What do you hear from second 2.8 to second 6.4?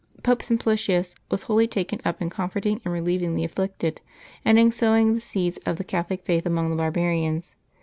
and relieving the afflicted, and in sowing the seeds of the Catholic